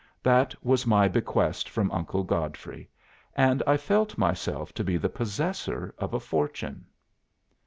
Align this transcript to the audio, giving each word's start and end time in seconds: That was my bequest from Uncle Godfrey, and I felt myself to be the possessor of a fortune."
That 0.23 0.55
was 0.65 0.87
my 0.87 1.07
bequest 1.07 1.69
from 1.69 1.91
Uncle 1.91 2.23
Godfrey, 2.23 2.89
and 3.35 3.61
I 3.67 3.77
felt 3.77 4.17
myself 4.17 4.73
to 4.73 4.83
be 4.83 4.97
the 4.97 5.09
possessor 5.09 5.93
of 5.99 6.15
a 6.15 6.19
fortune." 6.19 6.87